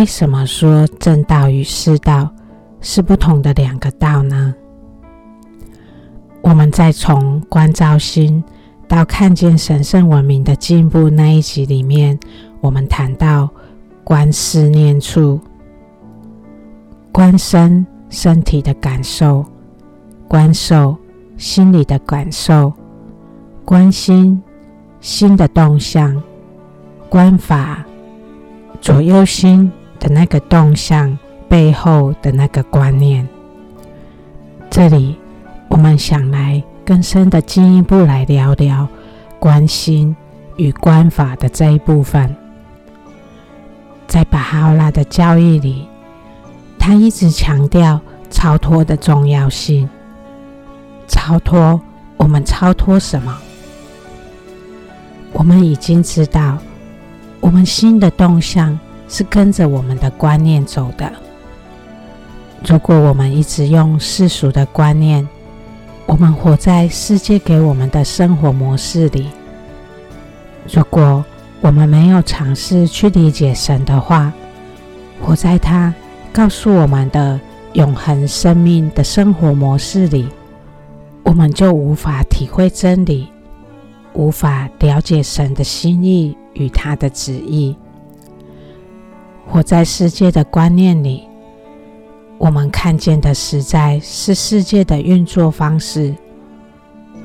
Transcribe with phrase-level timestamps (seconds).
[0.00, 2.30] 为什么说正道与世道
[2.80, 4.54] 是不同的两个道呢？
[6.40, 8.42] 我们在从观照心
[8.88, 12.18] 到看见神圣文明的进步那一集里面，
[12.62, 13.46] 我们谈到
[14.02, 15.38] 观思念处，
[17.12, 19.44] 观身身体的感受，
[20.26, 20.96] 观受
[21.36, 22.72] 心理的感受，
[23.66, 24.42] 观心
[25.02, 26.22] 心的动向，
[27.10, 27.84] 观法
[28.80, 29.70] 左右心
[30.00, 31.16] 的那个动向
[31.48, 33.28] 背后的那个观念。
[34.68, 35.16] 这里。
[35.70, 38.88] 我们想来更深的进一步来聊聊
[39.38, 40.14] 关心
[40.56, 42.34] 与观法的这一部分。
[44.08, 45.86] 在巴哈拉的教义里，
[46.76, 49.88] 他一直强调超脱的重要性。
[51.06, 51.80] 超脱，
[52.16, 53.38] 我们超脱什么？
[55.32, 56.58] 我们已经知道，
[57.38, 58.76] 我们心的动向
[59.10, 61.12] 是跟着我们的观念走的。
[62.64, 65.28] 如果我们一直用世俗的观念，
[66.06, 69.28] 我们活在世界给我们的生活模式里。
[70.72, 71.24] 如果
[71.60, 74.32] 我们没有尝试去理解神的话，
[75.20, 75.92] 活在他
[76.32, 77.40] 告诉我们的
[77.72, 80.28] 永恒生命的生活模式里，
[81.24, 83.28] 我们就无法体会真理，
[84.12, 87.76] 无法了解神的心意与他的旨意。
[89.50, 91.26] 活在世界的观念里。
[92.38, 96.14] 我们看见的实在是世界的运作方式，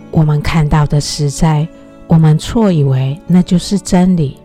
[0.09, 1.67] 我们看到的实在，
[2.07, 4.37] 我们错以为那就是真理。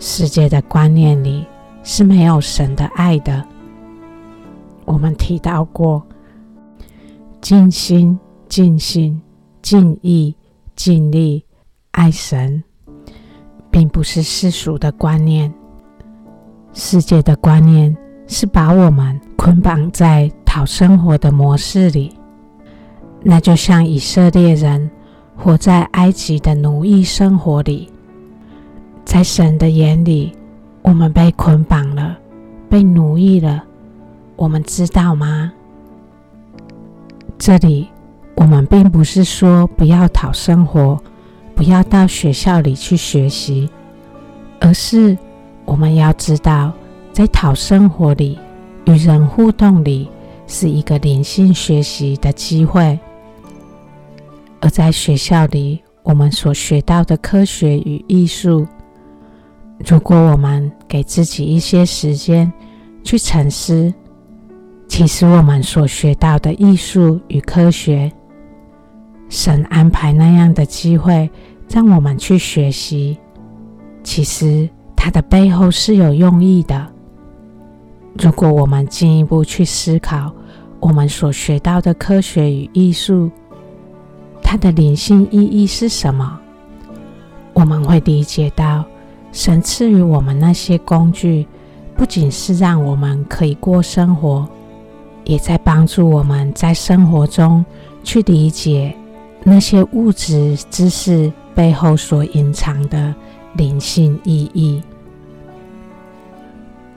[0.00, 1.46] 世界的观念里
[1.84, 3.42] 是没有神的爱的。
[4.84, 6.04] 我们提到过，
[7.40, 9.22] 尽心、尽心、
[9.62, 10.34] 尽意、
[10.74, 11.44] 尽力
[11.92, 12.62] 爱神，
[13.70, 15.52] 并不是世俗的观念。
[16.78, 17.96] 世界的观念
[18.28, 19.18] 是把我们。
[19.36, 22.12] 捆绑在讨生活的模式里，
[23.22, 24.90] 那就像以色列人
[25.36, 27.88] 活在埃及的奴役生活里。
[29.04, 30.32] 在神的眼里，
[30.82, 32.18] 我们被捆绑了，
[32.68, 33.62] 被奴役了。
[34.34, 35.52] 我们知道吗？
[37.38, 37.86] 这里
[38.34, 41.00] 我们并不是说不要讨生活，
[41.54, 43.70] 不要到学校里去学习，
[44.60, 45.16] 而是
[45.66, 46.72] 我们要知道，
[47.12, 48.38] 在讨生活里。
[48.86, 50.08] 与人互动里
[50.46, 52.96] 是一个灵性学习的机会，
[54.60, 58.64] 而在学校里，我们所学到的科学与艺术，
[59.84, 62.50] 如果我们给自己一些时间
[63.02, 63.92] 去沉思，
[64.86, 68.08] 其实我们所学到的艺术与科学，
[69.28, 71.28] 神安排那样的机会
[71.68, 73.18] 让我们去学习，
[74.04, 74.70] 其实
[75.06, 76.84] 它的背后是有用意的。
[78.18, 80.32] 如果我们进一步去思考
[80.80, 83.30] 我们所学到的科学与艺术，
[84.42, 86.36] 它的灵性意义是什么？
[87.52, 88.84] 我们会理解到，
[89.30, 91.46] 神赐予我们那些工具，
[91.94, 94.44] 不仅是让我们可以过生活，
[95.22, 97.64] 也在帮助我们在生活中
[98.02, 98.92] 去理解
[99.44, 103.14] 那些物质知识背后所隐藏的
[103.54, 104.82] 灵性意义。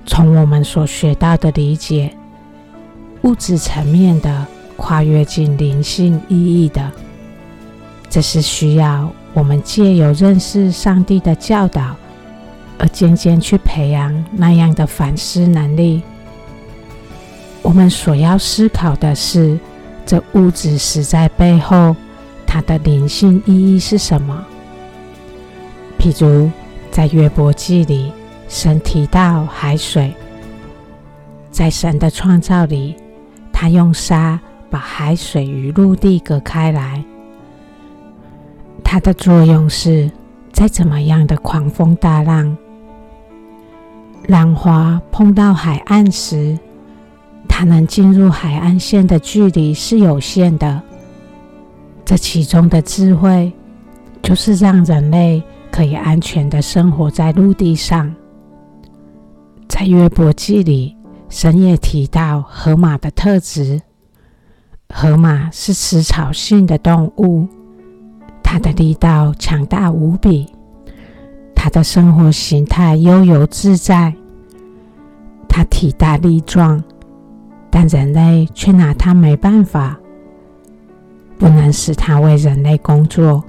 [0.10, 2.12] 从我们所学到的理解，
[3.22, 6.92] 物质层面的跨越进灵性意义的，
[8.10, 11.96] 这是需要我们借由认识上帝的教导，
[12.80, 16.02] 而渐渐去培养那样的反思能力。
[17.62, 19.60] 我们所要思考的是，
[20.08, 21.96] 这物质实在背后，
[22.48, 24.44] 它的灵性意义是什么？
[26.00, 26.50] 譬如
[26.90, 28.12] 在约伯记里。
[28.50, 30.12] 神提到海水，
[31.52, 32.96] 在神的创造里，
[33.54, 34.40] 他用沙
[34.72, 37.02] 把海水与陆地隔开来。
[38.84, 40.10] 它的作用是，
[40.52, 42.58] 在怎么样的狂风大浪，
[44.26, 46.58] 浪花碰到海岸时，
[47.48, 50.82] 它能进入海岸线的距离是有限的。
[52.04, 53.54] 这其中的智慧，
[54.24, 58.12] 就是让人类可以安全的生活在陆地上。
[59.80, 60.94] 在约伯记里，
[61.30, 63.82] 神也提到河马的特质。
[64.90, 67.48] 河马是食草性的动物，
[68.44, 70.46] 它的力道强大无比，
[71.56, 74.14] 它的生活形态悠游自在。
[75.48, 76.84] 它体大力壮，
[77.70, 79.98] 但人类却拿它没办法，
[81.38, 83.42] 不能使它为人类工作。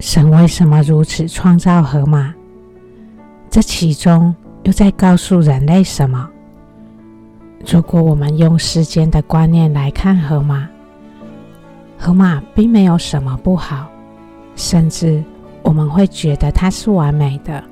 [0.00, 2.34] 神为什么如此创造河马？
[3.50, 4.34] 这其中
[4.68, 6.28] 又在告诉人类什么？
[7.66, 10.68] 如果我们用世间的观念来看河马，
[11.96, 13.88] 河马并没有什么不好，
[14.56, 15.24] 甚至
[15.62, 17.64] 我们会觉得它是完美的。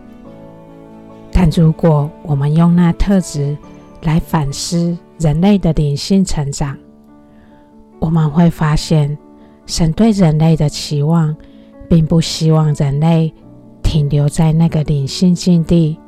[1.30, 3.54] 但如果我们用那特质
[4.00, 6.74] 来反思人类的灵性成长，
[7.98, 9.18] 我们会发现，
[9.66, 11.36] 神对人类的期望，
[11.90, 13.30] 并不希望人类
[13.82, 15.98] 停留在那个灵性境地，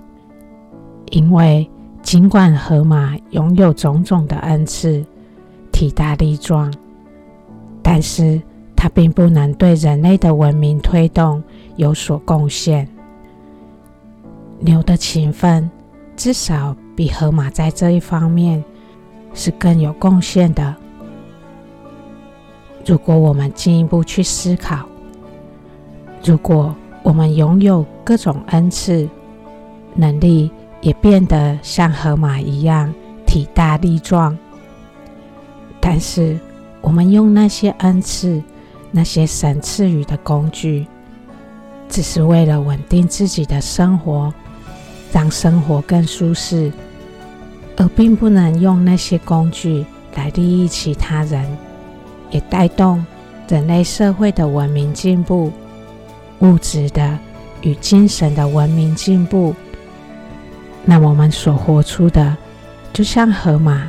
[1.10, 1.68] 因为
[2.02, 5.04] 尽管河马拥有种种的恩赐，
[5.72, 6.72] 体大力壮，
[7.82, 8.40] 但是
[8.74, 11.42] 它并不能对人类的文明推动
[11.76, 12.88] 有所贡献。
[14.60, 15.70] 牛的勤奋
[16.16, 18.62] 至少比河马在这一方面
[19.34, 20.74] 是更有贡献的。
[22.84, 24.86] 如果我们进一步去思考，
[26.24, 29.08] 如果我们拥有各种恩赐、
[29.94, 30.50] 能力，
[30.80, 32.92] 也变得像河马一样
[33.26, 34.36] 体大力壮，
[35.80, 36.38] 但是
[36.80, 38.42] 我们用那些恩赐、
[38.90, 40.86] 那些神赐予的工具，
[41.88, 44.32] 只是为了稳定自己的生活，
[45.12, 46.72] 让生活更舒适，
[47.76, 49.84] 而并不能用那些工具
[50.14, 51.44] 来利益其他人。
[52.30, 53.02] 也带动
[53.48, 55.50] 人类社会的文明进步，
[56.40, 57.18] 物质的
[57.62, 59.54] 与精神的文明进步。
[60.90, 62.34] 那我们所活出的，
[62.94, 63.86] 就像河马，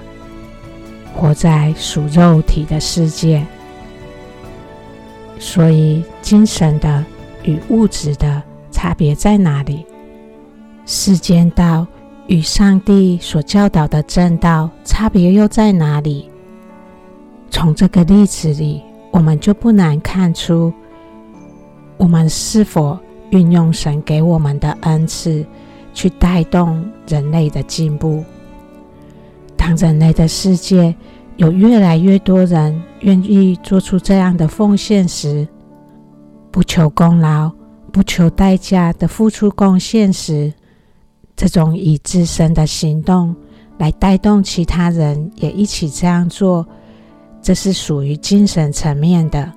[1.15, 3.41] 活在属肉体的世界。
[5.39, 7.01] 所以，精神的
[7.43, 9.85] 与物质的差别在哪里？
[10.85, 11.87] 世间道
[12.27, 16.29] 与上帝所教导的正道差别又在哪里？
[17.49, 20.73] 从这个例子里，我们就不难看出，
[21.95, 22.99] 我们是否
[23.29, 25.45] 运用神给我们的恩赐，
[25.93, 28.23] 去带动人类的进步。
[29.55, 30.95] 当人类的世界
[31.37, 35.47] 有越来越多人愿意做出这样的奉献时，
[36.51, 37.51] 不求功劳、
[37.91, 40.53] 不求代价的付出贡献时，
[41.35, 43.35] 这种以自身的行动
[43.77, 46.65] 来带动其他人也一起这样做。
[47.41, 49.49] 这是属于精神层面的。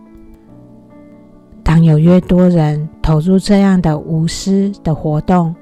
[1.64, 5.54] 当有越多人投入这样的无私的活动，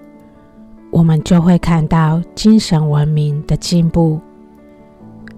[0.90, 4.20] 我们就会看到精神文明的进步，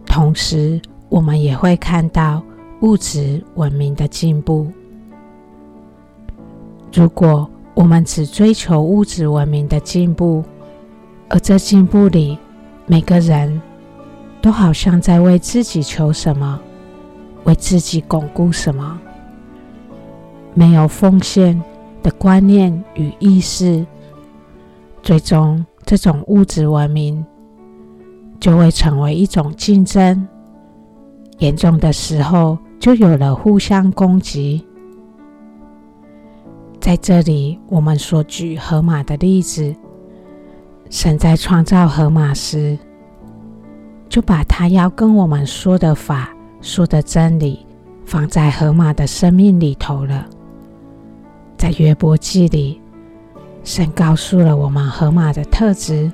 [0.07, 2.43] 同时我们也会看到
[2.81, 4.67] 物质文明的进步。
[6.93, 10.43] 如果我们只追求物质文明的进步，
[11.29, 12.39] 而这进步里
[12.87, 13.61] 每个人
[14.41, 16.61] 都好像在为自己求什么，
[17.45, 18.99] 为自己巩固什么？
[20.55, 21.63] 没有奉献
[22.03, 23.87] 的观念与意识，
[25.03, 27.25] 最终这种物质文明
[28.39, 30.27] 就会成为一种竞争，
[31.39, 34.65] 严重的时候就有了互相攻击。
[36.81, 39.75] 在这里，我们所举河马的例子，
[40.91, 42.77] 神在创造河马时，
[44.09, 46.35] 就把他要跟我们说的法。
[46.61, 47.65] 说的真理
[48.05, 50.27] 放在河马的生命里头了。
[51.57, 52.82] 在约伯记里，
[53.65, 56.11] 神告诉了我们河马的特质。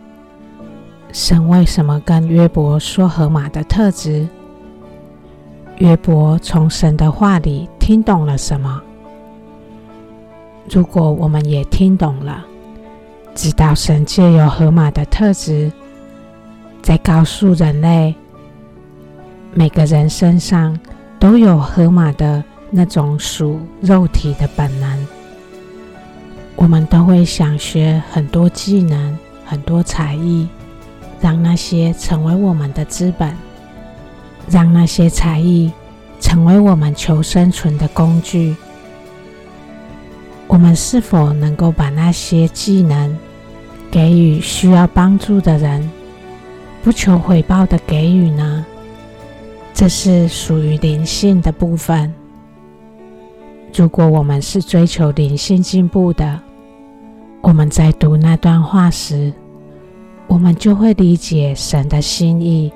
[1.12, 4.28] 神为什么跟约伯说河马的特质？
[5.78, 8.82] 约伯从神的话里听懂了什么？
[10.68, 12.44] 如果我们也听懂了，
[13.34, 15.72] 知道神借由河马的特质，
[16.82, 18.14] 在告诉人类。
[19.54, 20.78] 每个人身上
[21.18, 25.07] 都有河马的那种属肉体的本能，
[26.60, 30.48] 我们都会想学很多技能、很多才艺，
[31.20, 33.32] 让那些成为我们的资本，
[34.50, 35.70] 让那些才艺
[36.18, 38.56] 成为我们求生存的工具。
[40.48, 43.16] 我们是否能够把那些技能
[43.88, 45.88] 给予需要帮助的人，
[46.82, 48.66] 不求回报的给予呢？
[49.72, 52.12] 这是属于灵性的部分。
[53.72, 56.40] 如果我们是追求灵性进步的，
[57.40, 59.32] 我们在读那段话时，
[60.26, 62.72] 我们就会理解神的心意。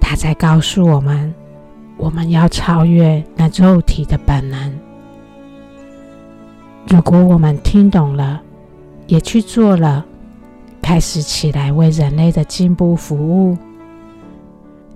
[0.00, 1.34] 他在告诉我们，
[1.96, 4.72] 我们要超越那肉体的本能。
[6.88, 8.40] 如果我们听懂了，
[9.08, 10.04] 也去做了，
[10.80, 13.56] 开始起来为人类的进步服务。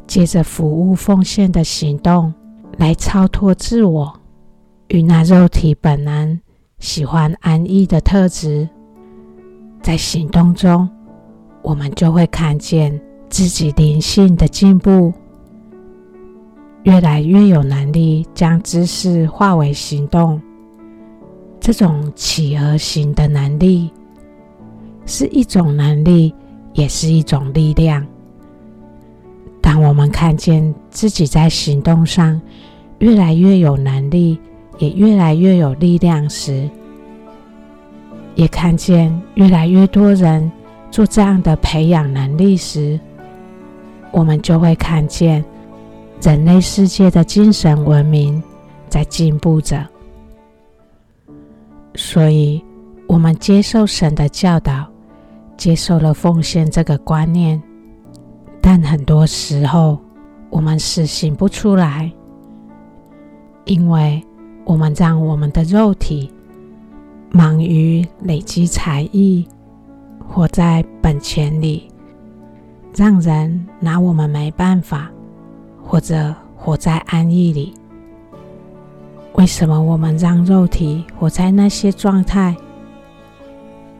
[0.06, 2.32] 借着服务奉献的行动
[2.78, 4.12] 来超脱自我
[4.88, 6.40] 与那肉体本能
[6.80, 8.66] 喜欢安逸的特质，
[9.82, 10.88] 在行动中，
[11.60, 15.12] 我们就会看见自己灵性的进步，
[16.84, 20.40] 越来越有能力将知识化为行动。
[21.60, 23.90] 这种企鹅型的能力，
[25.04, 26.34] 是一种能力，
[26.72, 28.04] 也是一种力量。
[29.60, 32.40] 当我们看见自己在行动上
[33.00, 34.40] 越来越有能力，
[34.80, 36.68] 也越来越有力量时，
[38.34, 40.50] 也看见越来越多人
[40.90, 42.98] 做这样的培养能力时，
[44.10, 45.44] 我们就会看见
[46.22, 48.42] 人类世界的精神文明
[48.88, 49.86] 在进步着。
[51.94, 52.64] 所以，
[53.06, 54.86] 我们接受神的教导，
[55.58, 57.62] 接受了奉献这个观念，
[58.62, 59.98] 但很多时候
[60.48, 62.10] 我们实行不出来，
[63.66, 64.24] 因为
[64.64, 66.30] 我们让我们的肉体
[67.30, 69.46] 忙于累积财艺，
[70.26, 71.88] 活在本钱里，
[72.94, 75.10] 让人拿我们没办法，
[75.82, 77.74] 或者活在安逸里。
[79.34, 82.54] 为什么我们让肉体活在那些状态？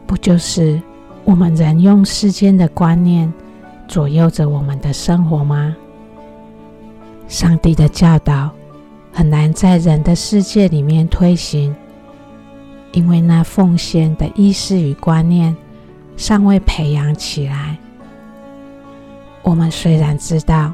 [0.05, 0.81] 不就是
[1.23, 3.31] 我们人用世间的观念
[3.87, 5.75] 左右着我们的生活吗？
[7.27, 8.51] 上帝的教导
[9.11, 11.75] 很难在人的世界里面推行，
[12.93, 15.55] 因为那奉献的意识与观念
[16.17, 17.77] 尚未培养起来。
[19.43, 20.71] 我们虽然知道，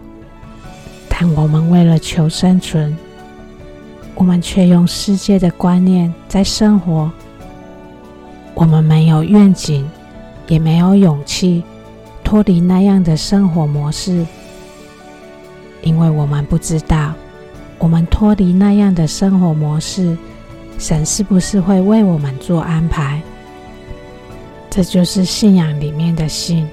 [1.10, 2.96] 但我们为了求生存。
[4.20, 7.12] 我们却用世界的观念在生活，
[8.56, 9.88] 我们没有愿景，
[10.48, 11.64] 也没有勇气
[12.24, 14.26] 脱离那样的生活模式，
[15.84, 17.14] 因为我们不知道，
[17.80, 20.18] 我们脱离那样的生活模式，
[20.78, 23.22] 神是不是会为我们做安排？
[24.70, 26.68] 这就是信仰里面的信。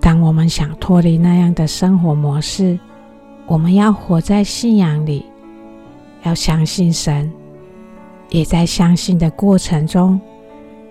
[0.00, 2.78] 当我们想脱离那样的生活模式，
[3.46, 5.24] 我们要活在信仰里。
[6.24, 7.32] 要相信神，
[8.28, 10.20] 也在相信的过程中，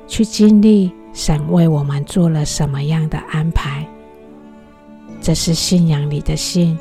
[0.07, 3.86] 去经历神为我们做了什么样的安排。
[5.19, 6.79] 这是信仰里的信，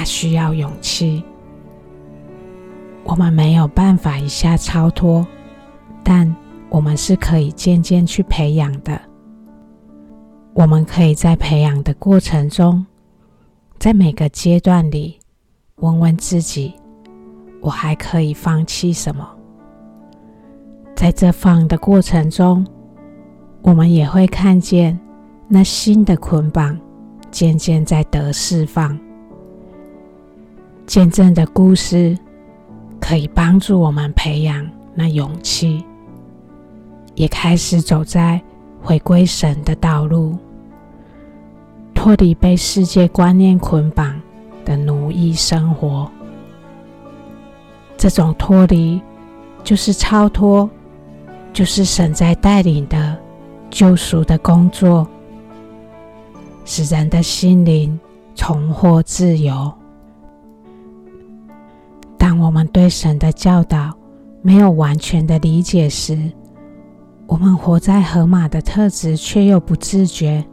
[0.00, 1.22] 它需要勇气。
[3.04, 5.26] 我们没有办法一下超脱，
[6.02, 6.34] 但
[6.70, 8.98] 我们是可以渐渐去培养的。
[10.54, 12.86] 我们可以在培养的过程中，
[13.78, 15.18] 在每个阶段里，
[15.76, 16.72] 问问自己。
[17.60, 19.28] 我还可以放弃什么？
[20.96, 22.66] 在这放的过程中，
[23.60, 24.98] 我们也会看见
[25.46, 26.80] 那新的捆绑
[27.30, 28.98] 渐渐在得释放。
[30.90, 32.18] 见证的故事
[33.00, 35.84] 可以帮助我们培养那勇气，
[37.14, 38.42] 也开始走在
[38.82, 40.36] 回归神的道路，
[41.94, 44.20] 脱离被世界观念捆绑
[44.64, 46.10] 的奴役生活。
[47.96, 49.00] 这种脱离，
[49.62, 50.68] 就是超脱，
[51.52, 53.16] 就是神在带领的
[53.70, 55.06] 救赎的工作，
[56.64, 57.96] 使人的心灵
[58.34, 59.72] 重获自由。
[62.50, 63.96] 我们对神的教导
[64.42, 66.18] 没有完全的理解时，
[67.28, 70.44] 我们活在河马的特质，却又不自觉。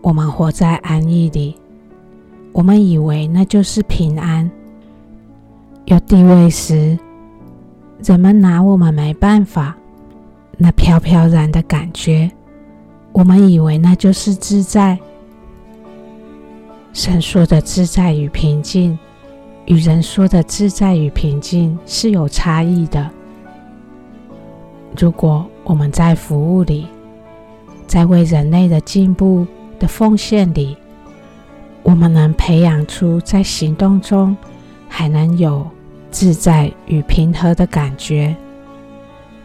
[0.00, 1.54] 我们活在安逸里，
[2.54, 4.50] 我们以为那就是平安。
[5.84, 6.98] 有地位时，
[8.02, 9.76] 人们拿我们没办法。
[10.56, 12.32] 那飘飘然的感觉，
[13.12, 14.98] 我们以为那就是自在。
[16.94, 18.98] 神说的自在与平静，
[19.66, 23.10] 与人说的自在与平静是有差异的。
[24.96, 26.86] 如果我们在服务里，
[27.86, 29.46] 在为人类的进步
[29.78, 30.76] 的奉献里，
[31.82, 34.36] 我们能培养出在行动中
[34.88, 35.66] 还能有
[36.10, 38.36] 自在与平和的感觉，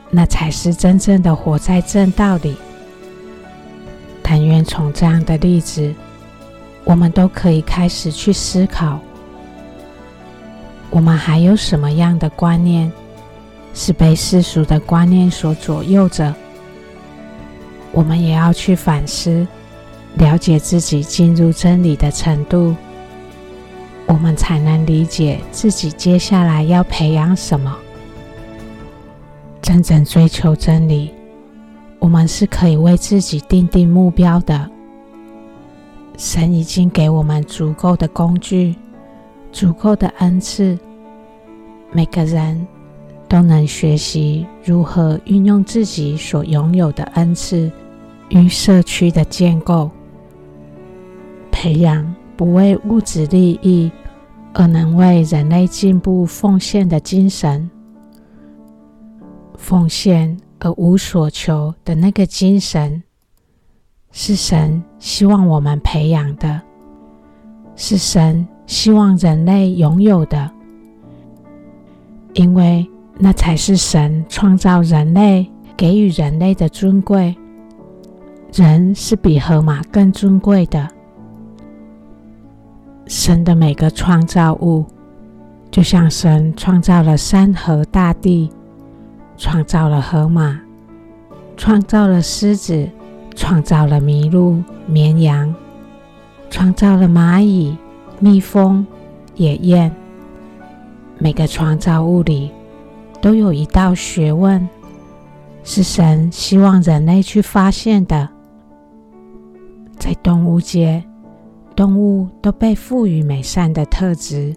[0.09, 2.55] 那才是真正的活在正道里。
[4.21, 5.93] 但愿从这样的例子，
[6.83, 8.99] 我们都可以开始去思考：
[10.89, 12.91] 我们还有什么样的观念
[13.73, 16.33] 是被世俗的观念所左右着？
[17.91, 19.47] 我们也要去反思，
[20.15, 22.75] 了解自己进入真理的程度。
[24.07, 27.77] 我们才能理解自己接下来要培养什么。
[29.61, 31.13] 真正追求真理，
[31.99, 34.67] 我们是可以为自己定定目标的。
[36.17, 38.75] 神已经给我们足够的工具，
[39.51, 40.77] 足够的恩赐。
[41.91, 42.67] 每个人
[43.27, 47.71] 都能学习如何运用自己所拥有的恩赐
[48.29, 49.89] 与社区的建构，
[51.51, 53.91] 培养不为物质利益
[54.53, 57.69] 而能为人类进步奉献的精神。
[59.57, 63.01] 奉献而无所求的那个精神，
[64.11, 66.61] 是神希望我们培养的，
[67.75, 70.47] 是神希望人类拥有的，
[72.33, 77.35] 因为那才是神创造人类、给予人类的尊贵。
[78.53, 80.87] 人是比河马更尊贵的。
[83.07, 84.85] 神的每个创造物，
[85.71, 88.51] 就像神创造了山河大地。
[89.35, 90.59] 创造了河马，
[91.57, 92.87] 创造了狮子，
[93.35, 95.55] 创造了麋鹿、绵羊，
[96.51, 97.75] 创造了蚂蚁、
[98.19, 98.85] 蜜蜂、
[99.35, 99.91] 野雁。
[101.17, 102.51] 每个创造物里
[103.21, 104.67] 都有一道学问，
[105.63, 108.29] 是神希望人类去发现的。
[109.97, 111.03] 在动物界，
[111.75, 114.55] 动物都被赋予美善的特质，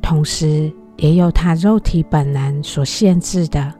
[0.00, 3.72] 同时，也有它肉体本能所限制的。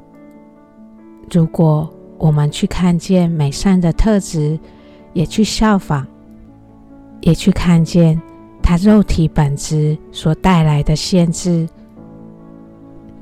[1.30, 4.59] 如果我们去看见美善的特质，
[5.14, 6.06] 也去效仿，
[7.23, 8.21] 也去看见
[8.66, 11.68] 他肉体本质所带来的限制，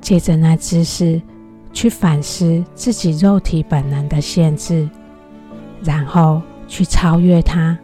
[0.00, 1.20] 借着那知识
[1.72, 4.88] 去反思自己肉体本能的限制，
[5.82, 7.76] 然后去超越它，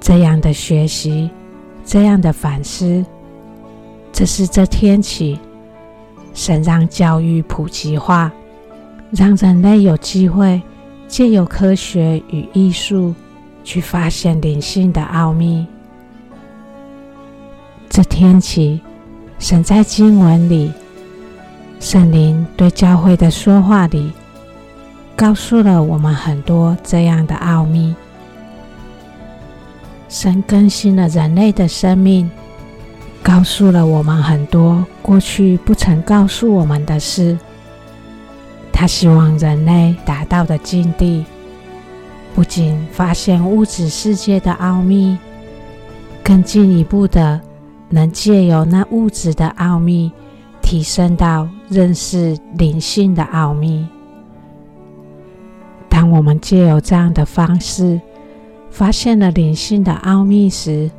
[0.00, 1.30] 这样的学习，
[1.84, 3.06] 这样的反思。
[4.12, 5.38] 这是这天起，
[6.34, 8.32] 神让教育普及化，
[9.12, 10.60] 让人类有机会
[11.06, 13.14] 借由科学与艺术
[13.62, 15.64] 去发现灵性的奥秘。
[17.88, 18.80] 这天起，
[19.38, 20.72] 神在经文里，
[21.80, 24.12] 圣灵对教会的说话里，
[25.16, 27.94] 告诉了我们很多这样的奥秘。
[30.08, 32.30] 神更新了人类的生命。
[33.22, 37.38] 告诉了我们很多过去不曾告诉我们的事。
[38.70, 41.24] 他希望人类达到的境地，
[42.34, 45.16] 不仅发现物质世界的奥秘，
[46.22, 47.40] 更进一步的
[47.94, 50.10] 能借由那物质的奥秘，
[50.60, 53.86] 提升到认识灵性的奥秘。
[55.88, 58.00] 当我们借由这样的方式，
[58.68, 60.90] 发现了灵性的奥秘时，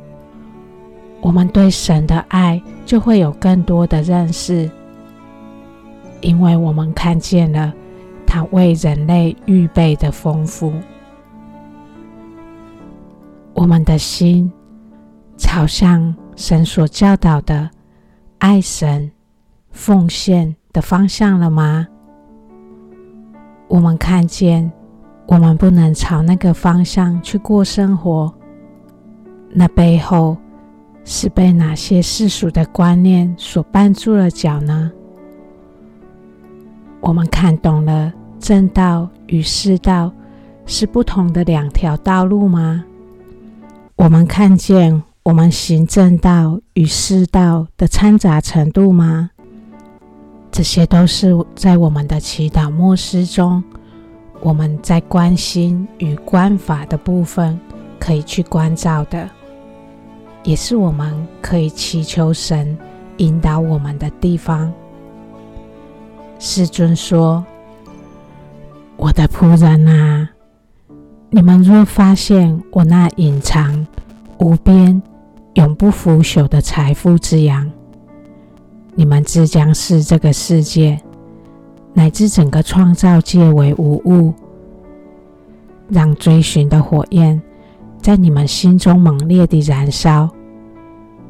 [1.20, 4.70] 我们对神的爱就会有更多的认识，
[6.22, 7.74] 因为我们看见了
[8.26, 10.72] 他为人类预备的丰富。
[13.52, 14.50] 我们的心
[15.36, 17.68] 朝向神所教导的
[18.38, 19.10] 爱神、
[19.72, 21.88] 奉献的方向了吗？
[23.66, 24.70] 我们看见
[25.26, 28.32] 我们不能朝那个方向去过生活，
[29.50, 30.36] 那背后。
[31.08, 34.90] 是被哪些世俗的观念所绊住了脚呢？
[36.98, 40.10] 我们看懂了正道与世道
[40.64, 42.84] 是不同的两条道路吗？
[43.94, 49.28] 我们看见我们行正道与世道的掺杂程度吗？
[50.52, 53.60] 这些都是在我们的祈祷默思中，
[54.40, 57.58] 我们在关心与观法的部分
[57.98, 59.28] 可以去关照的。
[60.44, 62.78] 也是我们可以祈求神
[63.16, 64.72] 引导我们的地方。
[66.38, 67.44] 世尊说
[68.96, 70.30] ：“我的仆人啊，
[71.30, 73.84] 你们若发现我那隐藏、
[74.38, 75.02] 无边、
[75.78, 77.70] 不腐朽的财富之羊，
[78.94, 80.98] 你们自将视这个世界
[81.92, 84.32] 乃至整个创造界为无物，
[85.88, 87.40] 让追寻的火焰
[88.00, 90.28] 在你们心中猛烈地燃烧。”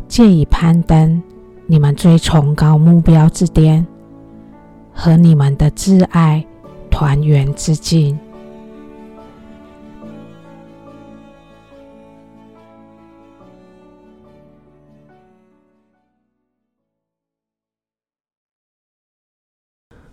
[0.06, 1.20] 借以攀登
[1.66, 3.84] 你们最崇高目标之巅，
[4.92, 6.46] 和你们的挚爱
[6.88, 8.16] 团圆之境。